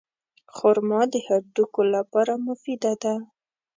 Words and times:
خرما 0.55 1.01
د 1.11 1.13
هډوکو 1.25 1.81
لپاره 1.95 2.33
مفیده 2.45 2.93
ده. 3.03 3.15